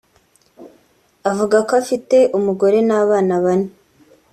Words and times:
avuga 1.31 1.57
ko 1.67 1.71
afite 1.81 2.17
umugore 2.37 2.77
n’abana 2.87 3.33
bane 3.43 3.69